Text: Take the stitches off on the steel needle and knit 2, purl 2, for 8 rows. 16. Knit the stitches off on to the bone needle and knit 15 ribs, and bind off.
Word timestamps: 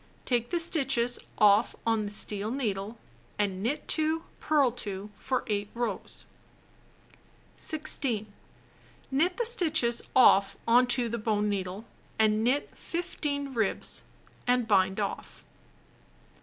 Take 0.25 0.49
the 0.49 0.59
stitches 0.59 1.19
off 1.37 1.75
on 1.85 2.01
the 2.05 2.09
steel 2.09 2.49
needle 2.49 2.97
and 3.37 3.61
knit 3.61 3.87
2, 3.87 4.23
purl 4.39 4.71
2, 4.71 5.11
for 5.15 5.43
8 5.45 5.69
rows. 5.75 6.25
16. 7.57 8.25
Knit 9.11 9.37
the 9.37 9.45
stitches 9.45 10.01
off 10.15 10.57
on 10.67 10.87
to 10.87 11.07
the 11.07 11.19
bone 11.19 11.49
needle 11.49 11.85
and 12.17 12.43
knit 12.43 12.71
15 12.73 13.53
ribs, 13.53 14.01
and 14.47 14.67
bind 14.67 14.99
off. 14.99 15.43